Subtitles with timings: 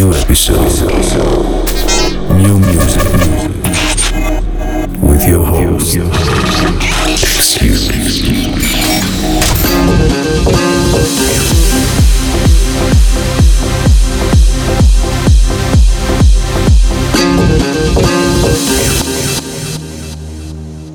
[0.00, 0.56] new episode.
[2.38, 3.04] New music.
[5.02, 5.94] With your host.
[7.12, 7.90] Excuse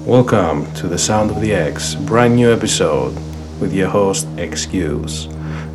[0.08, 3.14] Welcome to the Sound of the X, brand new episode
[3.60, 5.28] with your host Excuse.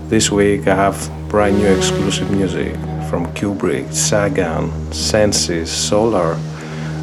[0.09, 2.75] This week I have brand new exclusive music
[3.11, 6.39] from Cuebrick, Sagan, SENNSES, SOLR,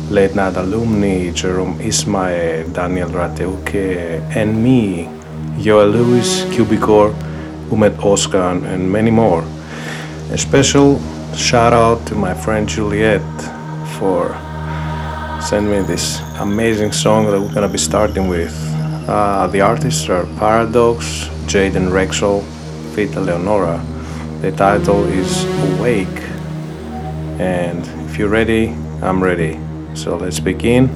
[0.09, 5.09] Late Night Alumni, Jerome Isma-Ae, Daniel Rateuke, and me,
[5.57, 7.13] Yoel Lewis, Cubicore,
[7.69, 9.43] Ummet Ozcan, and many more.
[10.31, 10.97] A special
[11.35, 13.21] shout out to my friend Juliet
[13.99, 14.29] for
[15.41, 18.55] sending me this amazing song that we're gonna be starting with.
[19.09, 22.43] Uh, the artists are Paradoks, Jaden Raxel,
[22.95, 23.96] Vita Leonora.
[24.41, 26.07] The title is Awake.
[27.39, 28.69] And if you're ready,
[29.01, 29.59] I'm ready.
[29.95, 30.89] So let's begin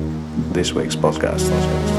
[0.54, 1.91] this week's podcast.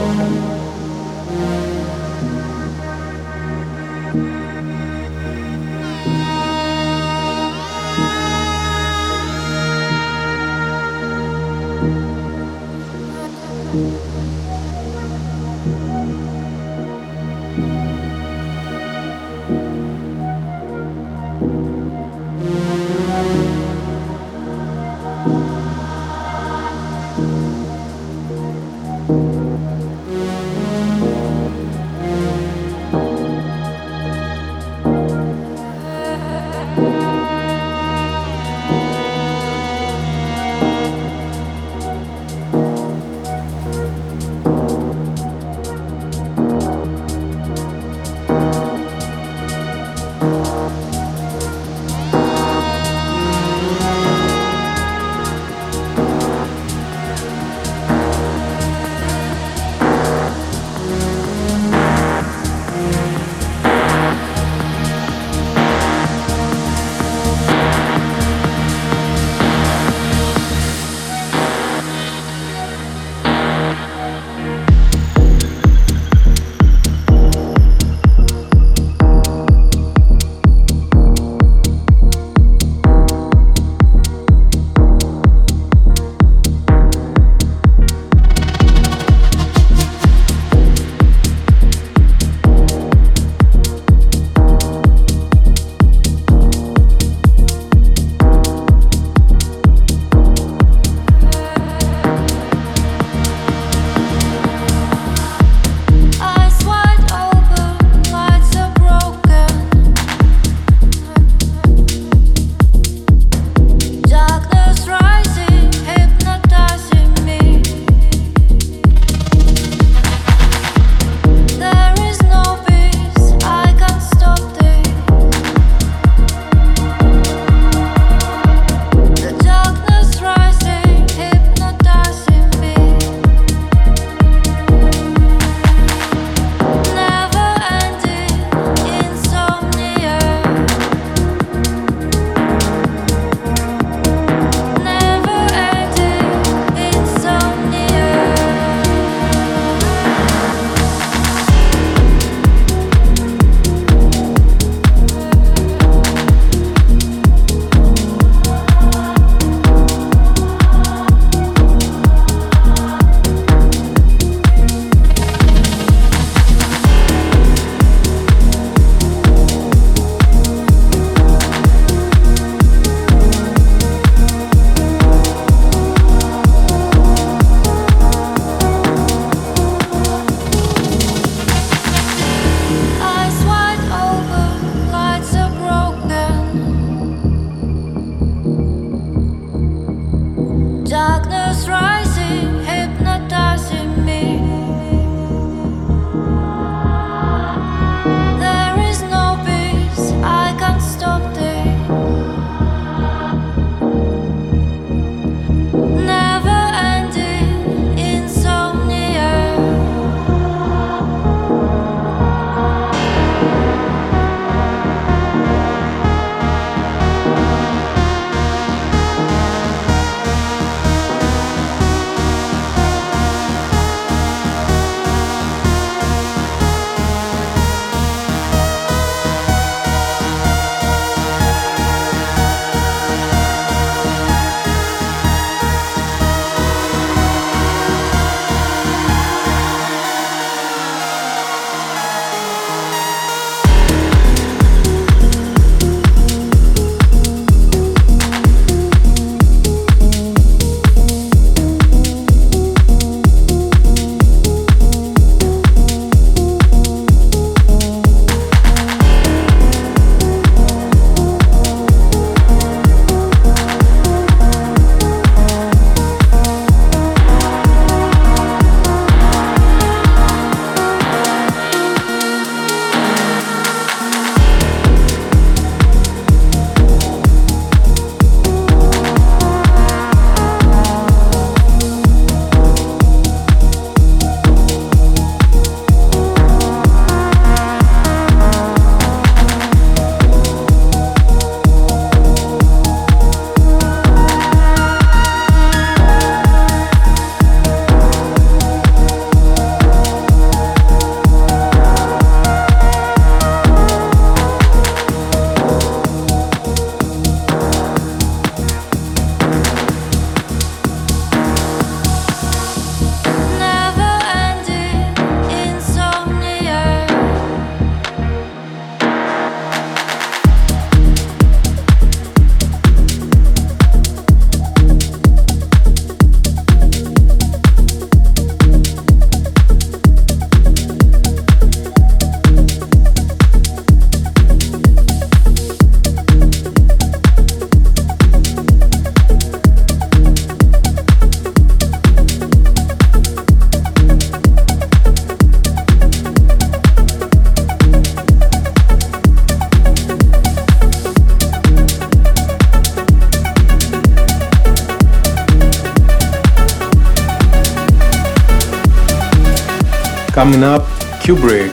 [360.62, 360.82] Up,
[361.23, 361.73] Cuebrick,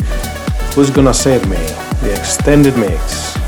[0.73, 1.57] Who's Gonna Save Me,
[2.01, 3.38] the extended mix.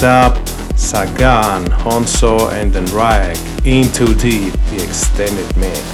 [0.00, 5.89] Next up, Sagan, Honso, and Denrayk, Into Deep, the extended mix.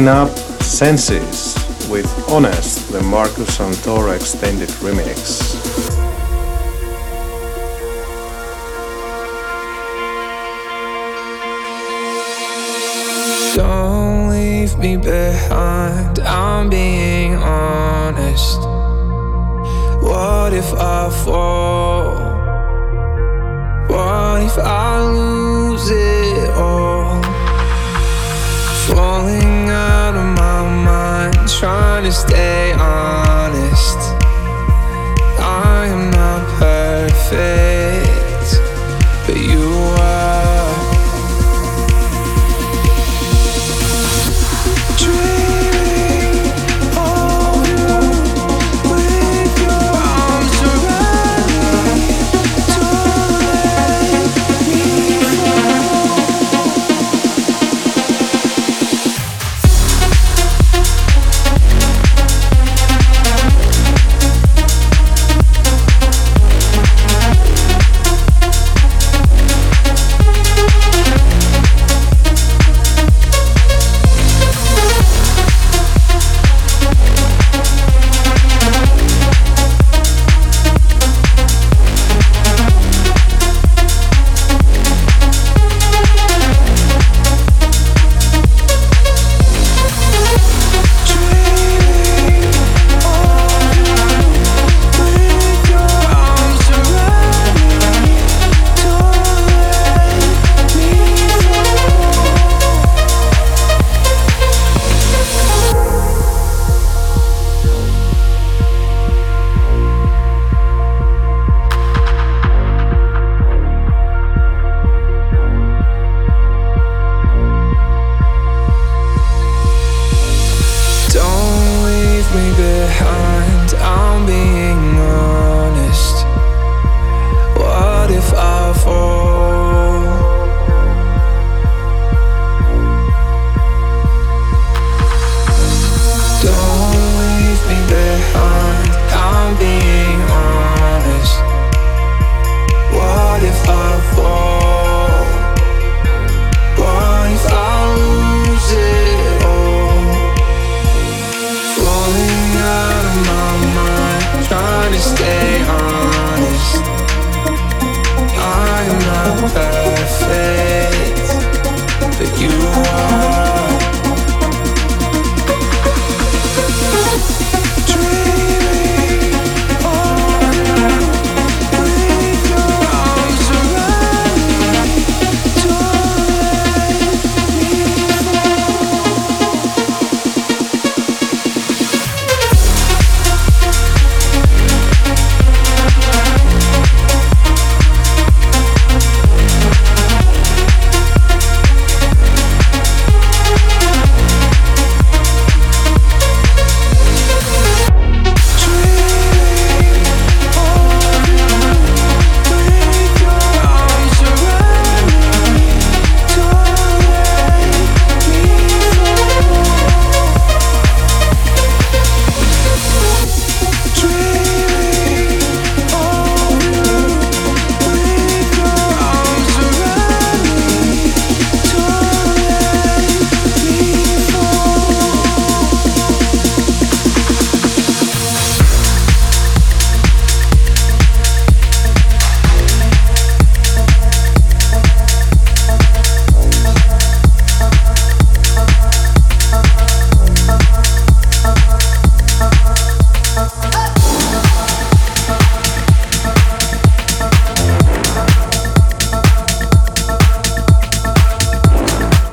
[0.00, 0.30] Coming up,
[0.62, 5.94] SENNSES with Honest, the Marcus Santoro extended remix.
[13.54, 18.58] Don't leave me behind, I'm being honest.
[20.02, 22.14] What if I fall?
[23.86, 25.39] What if I lose
[31.60, 33.98] trying to stay honest.
[35.38, 37.69] I am not perfect,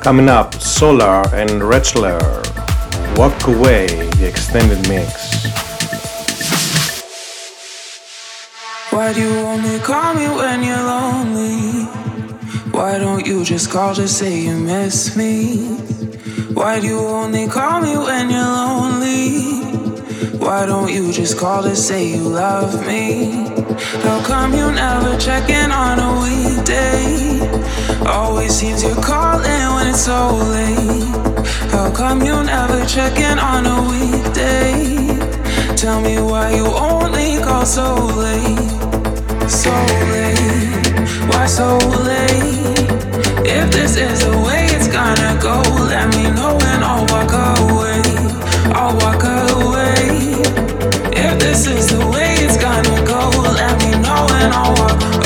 [0.08, 2.18] Coming up, SOLR and Rechler.
[3.18, 5.44] Walk Away, the extended mix.
[8.90, 11.82] Why do you only call me when you're lonely?
[12.70, 15.76] Why don't you just call to say you miss me?
[16.54, 19.77] Why do you only call me when you're lonely?
[20.38, 23.32] Why don't you just call to say you love me?
[24.04, 27.40] How come you never check in on a weekday?
[28.06, 31.44] Always seems you're calling when it's so late.
[31.72, 35.18] How come you never check in on a weekday?
[35.76, 38.70] Tell me why you only call so late.
[39.50, 39.70] So
[40.14, 40.98] late,
[41.28, 42.88] why so late?
[43.44, 47.32] If this is the way it's gonna gonna go, let me know and I'll walk
[47.32, 48.07] away.
[48.74, 50.42] I'll walk away.
[51.12, 55.17] If this is the way it's gonna go, let me know and I'll walk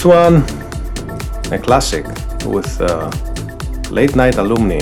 [0.00, 0.36] Next one,
[1.52, 2.06] a classic
[2.46, 3.10] with uh,
[3.90, 4.80] late night alumni,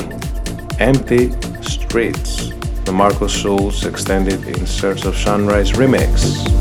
[0.79, 2.51] Empty Streets,
[2.85, 6.58] the Markus Schulz extended in Search of Sunrise remix.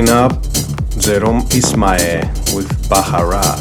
[0.00, 0.42] Coming up,
[0.96, 3.59] Jerome Isma-Ae with Baharat.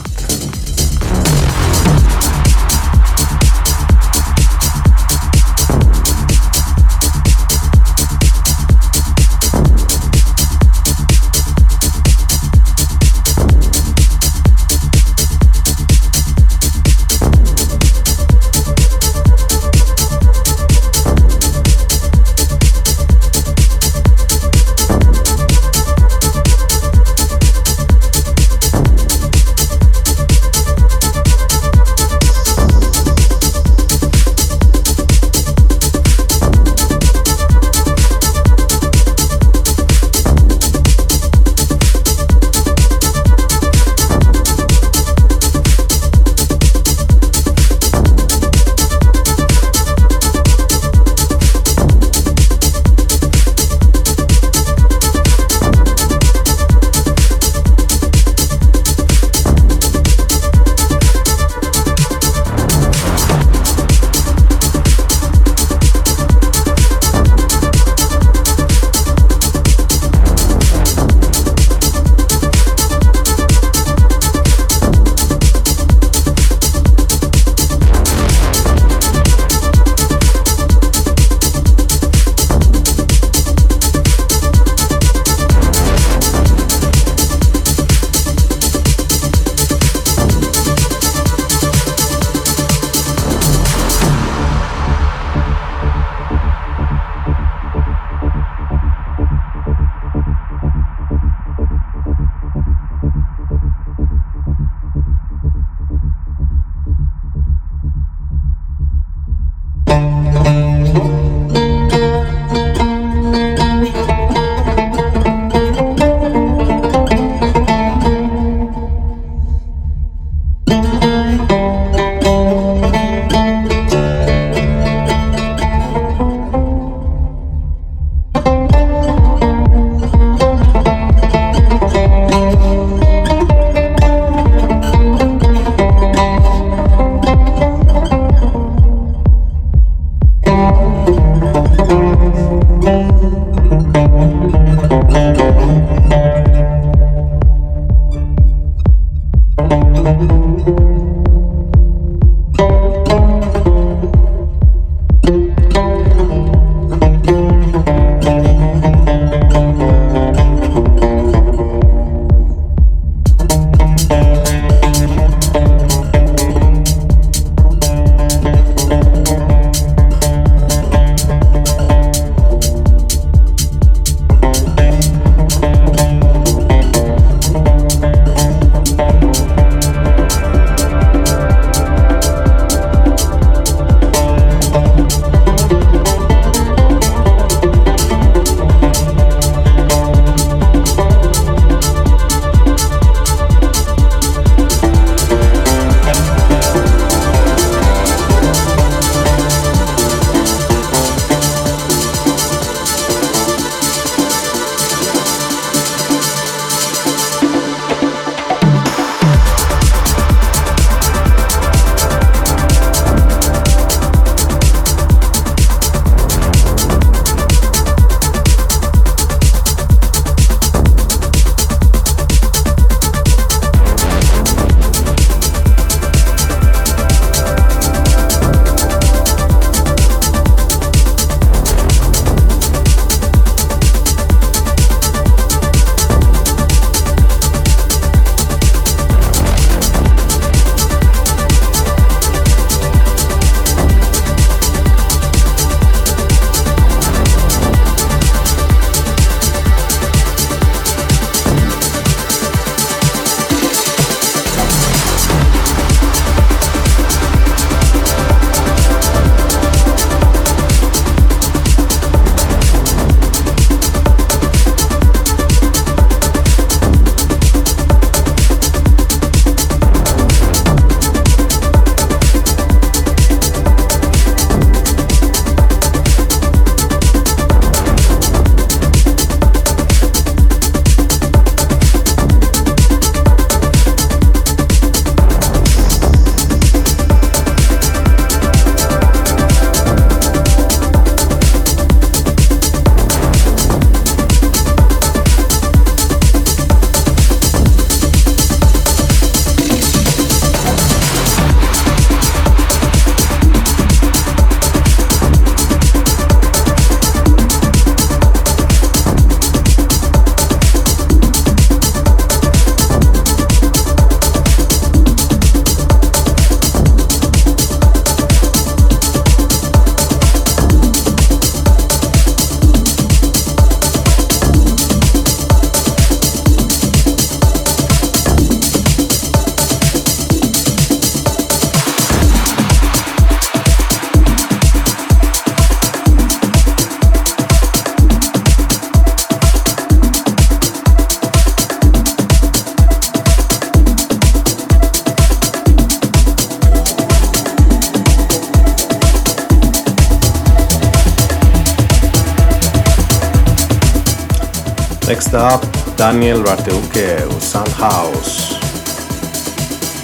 [355.32, 357.30] Next up, Daniel Rateuke,
[357.74, 358.58] House,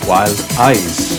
[0.07, 1.14] Wild Eyes.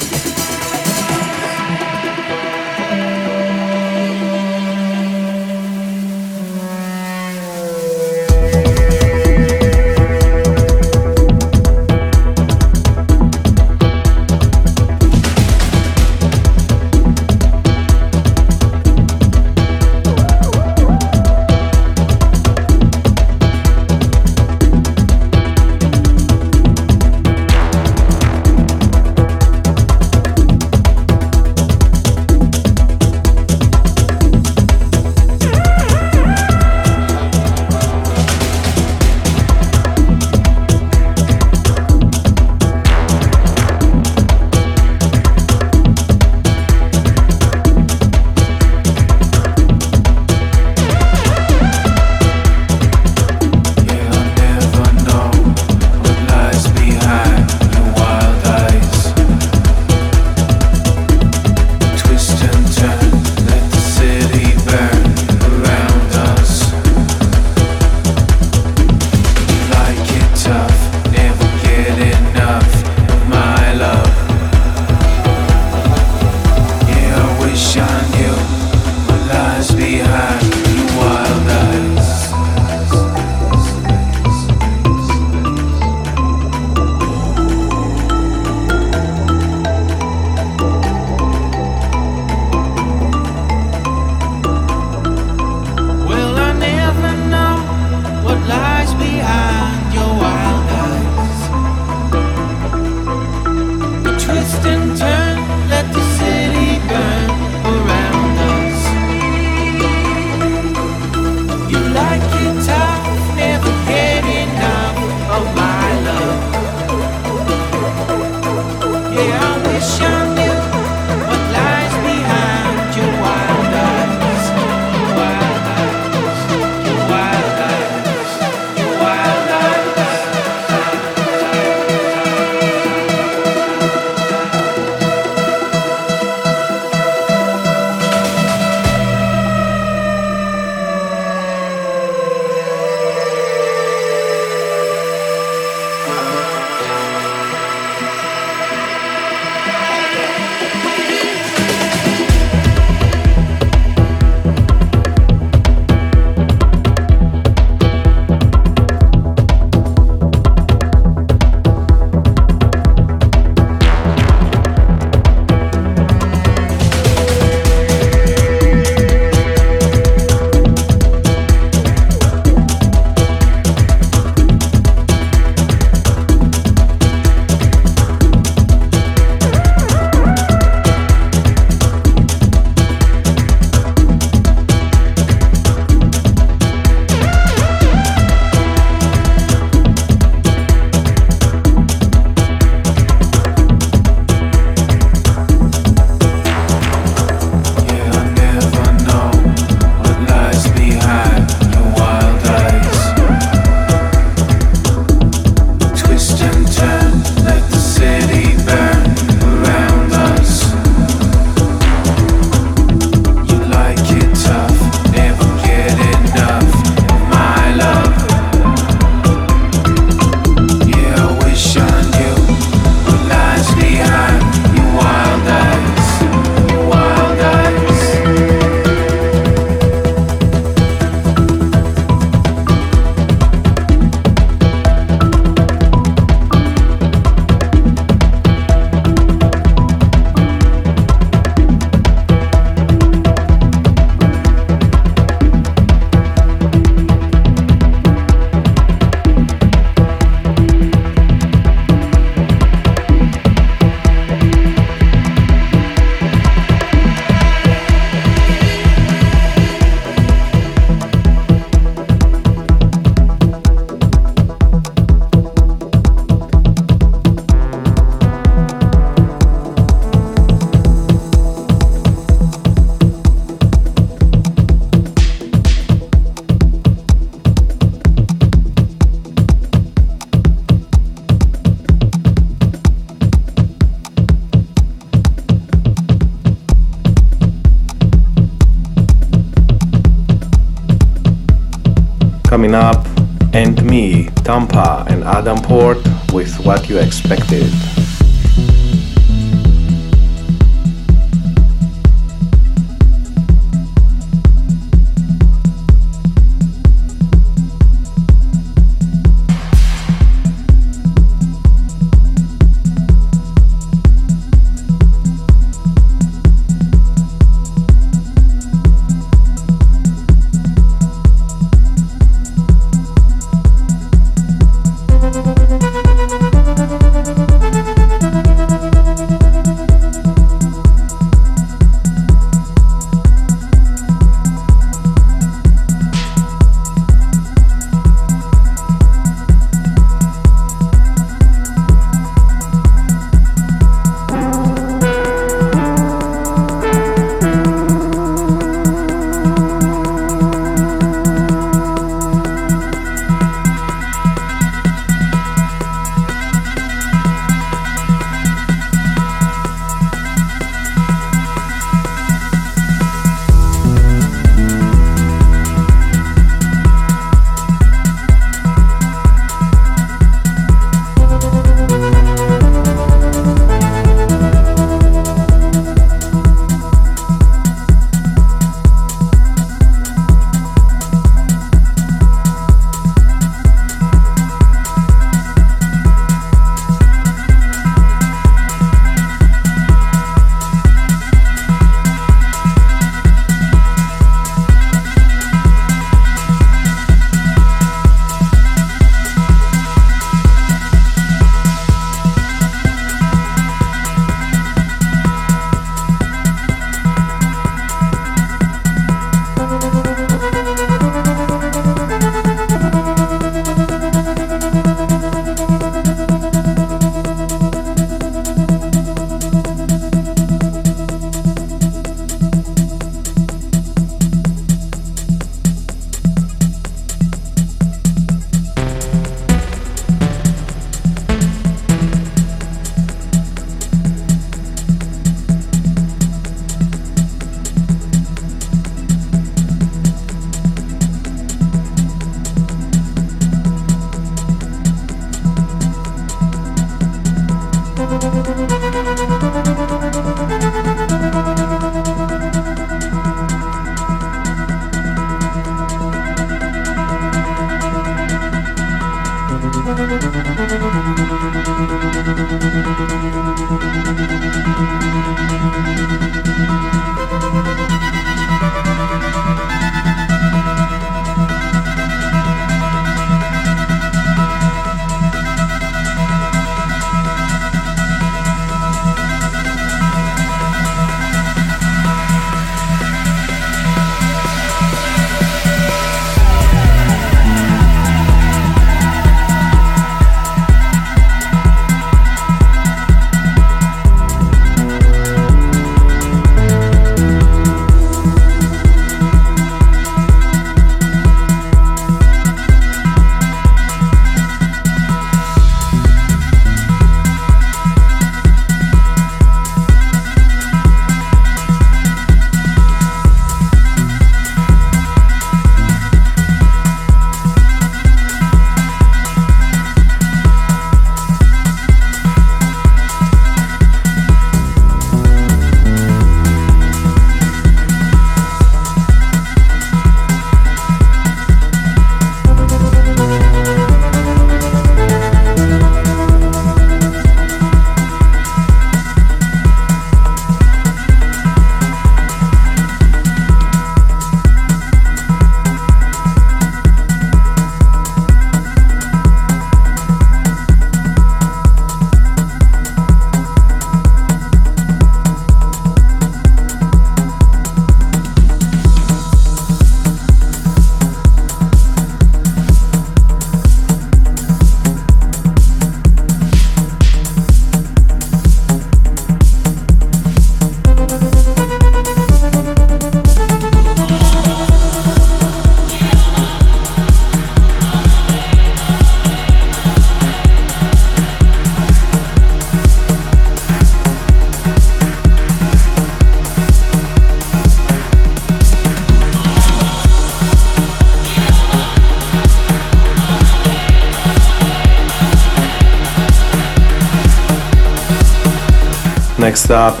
[599.52, 600.00] Next up,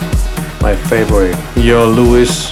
[0.62, 2.51] my favorite, Yoel Lewis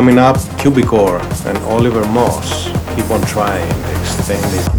[0.00, 2.68] Coming up, Cubicore and Oliver Moss.
[2.96, 3.68] Keep on trying
[4.40, 4.69] the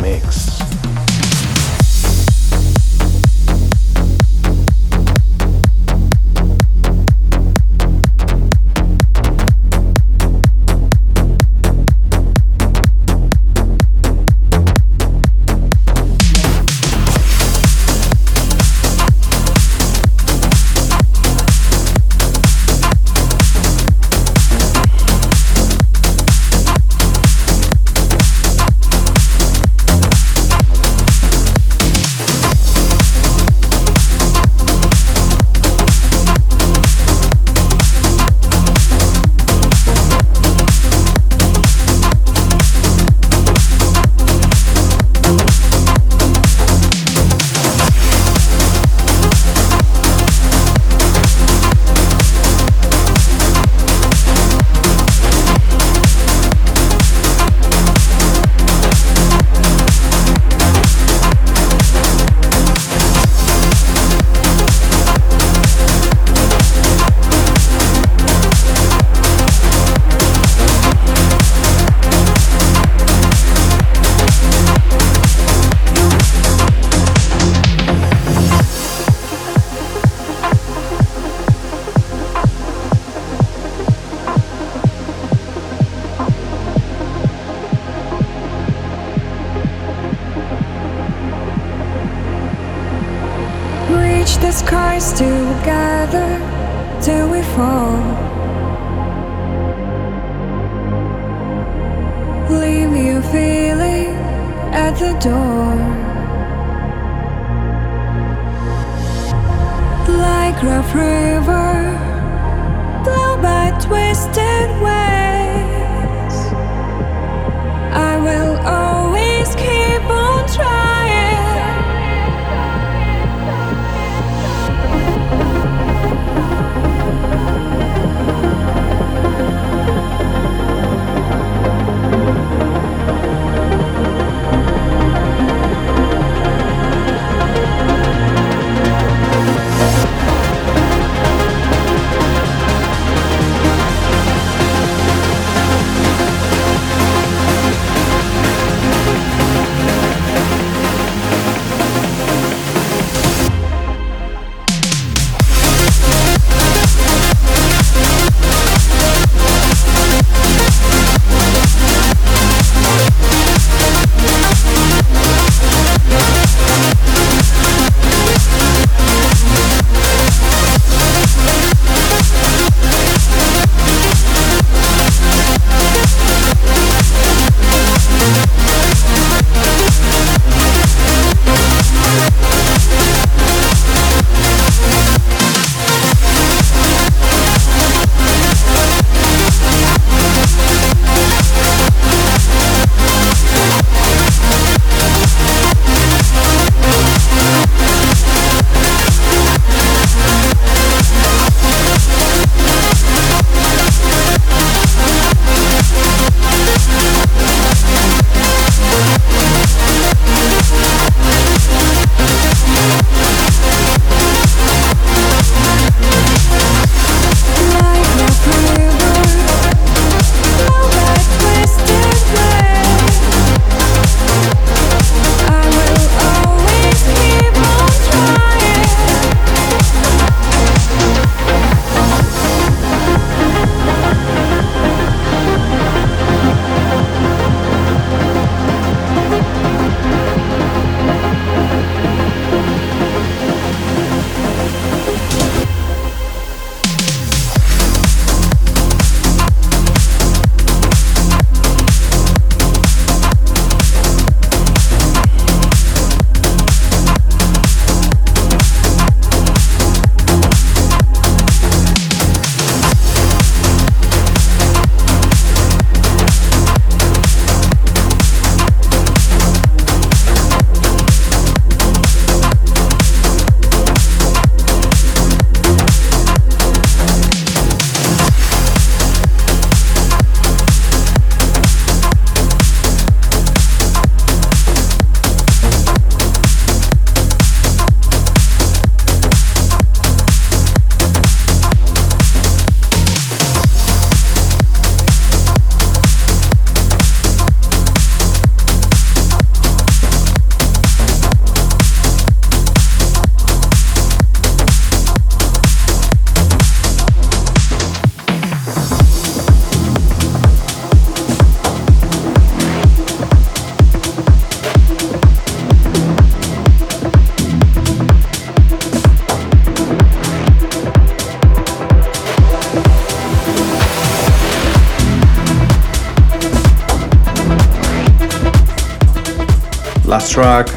[330.32, 330.70] track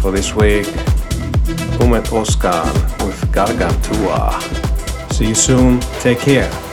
[0.00, 0.64] for this week
[1.82, 2.72] Ummet Ozcan
[3.04, 4.40] with Gargantua.
[5.10, 5.80] See you soon.
[6.00, 6.65] Take care.